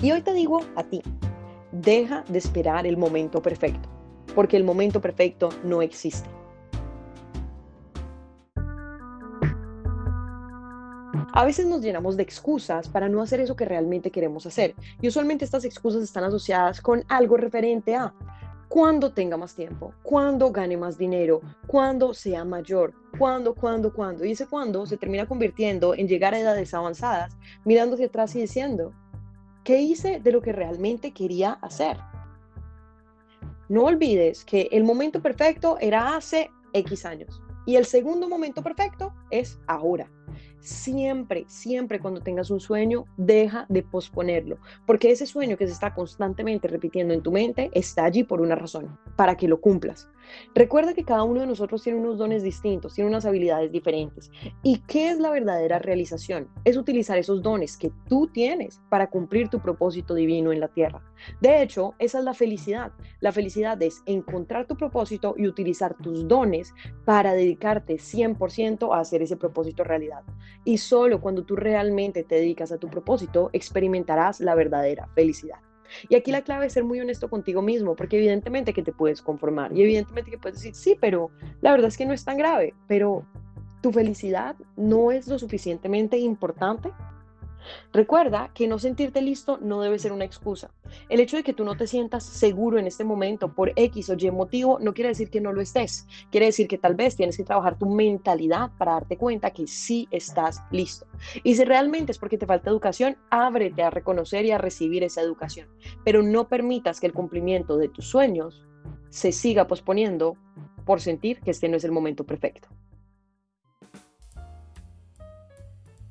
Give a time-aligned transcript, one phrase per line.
[0.00, 1.02] Y hoy te digo a ti,
[1.72, 3.88] deja de esperar el momento perfecto,
[4.34, 6.28] porque el momento perfecto no existe.
[11.32, 14.74] A veces nos llenamos de excusas para no hacer eso que realmente queremos hacer.
[15.00, 18.12] Y usualmente estas excusas están asociadas con algo referente a
[18.68, 24.24] cuando tenga más tiempo, cuando gane más dinero, cuando sea mayor, cuando, cuando, cuando.
[24.24, 28.40] Y ese cuando se termina convirtiendo en llegar a edades avanzadas, mirando hacia atrás y
[28.40, 28.92] diciendo,
[29.68, 31.98] ¿qué hice de lo que realmente quería hacer?
[33.68, 39.12] No olvides que el momento perfecto era hace X años y el segundo momento perfecto
[39.30, 40.10] es ahora.
[40.60, 45.94] Siempre, siempre cuando tengas un sueño, deja de posponerlo, porque ese sueño que se está
[45.94, 50.08] constantemente repitiendo en tu mente está allí por una razón, para que lo cumplas.
[50.54, 54.30] Recuerda que cada uno de nosotros tiene unos dones distintos, tiene unas habilidades diferentes.
[54.62, 56.48] ¿Y qué es la verdadera realización?
[56.64, 61.02] Es utilizar esos dones que tú tienes para cumplir tu propósito divino en la tierra.
[61.40, 62.92] De hecho, esa es la felicidad.
[63.20, 69.22] La felicidad es encontrar tu propósito y utilizar tus dones para dedicarte 100% a hacer
[69.22, 70.22] ese propósito realidad.
[70.64, 75.58] Y solo cuando tú realmente te dedicas a tu propósito, experimentarás la verdadera felicidad.
[76.08, 79.22] Y aquí la clave es ser muy honesto contigo mismo, porque evidentemente que te puedes
[79.22, 82.36] conformar y evidentemente que puedes decir, sí, pero la verdad es que no es tan
[82.36, 83.24] grave, pero
[83.80, 86.90] tu felicidad no es lo suficientemente importante
[87.92, 90.70] Recuerda que no sentirte listo no debe ser una excusa.
[91.08, 94.14] El hecho de que tú no te sientas seguro en este momento por X o
[94.14, 96.06] Y motivo no quiere decir que no lo estés.
[96.30, 100.08] Quiere decir que tal vez tienes que trabajar tu mentalidad para darte cuenta que sí
[100.10, 101.06] estás listo.
[101.42, 105.20] Y si realmente es porque te falta educación, ábrete a reconocer y a recibir esa
[105.20, 105.68] educación.
[106.04, 108.64] Pero no permitas que el cumplimiento de tus sueños
[109.10, 110.36] se siga posponiendo
[110.84, 112.68] por sentir que este no es el momento perfecto.